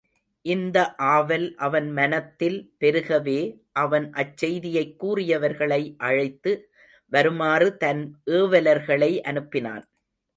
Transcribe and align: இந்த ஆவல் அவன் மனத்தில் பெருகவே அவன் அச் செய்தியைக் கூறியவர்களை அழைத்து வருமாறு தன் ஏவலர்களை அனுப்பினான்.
இந்த 0.45 0.77
ஆவல் 1.07 1.45
அவன் 1.57 1.91
மனத்தில் 1.91 2.57
பெருகவே 2.79 3.37
அவன் 3.81 4.07
அச் 4.13 4.37
செய்தியைக் 4.37 4.95
கூறியவர்களை 4.99 5.79
அழைத்து 5.99 6.53
வருமாறு 7.11 7.77
தன் 7.77 8.01
ஏவலர்களை 8.31 9.11
அனுப்பினான். 9.29 9.85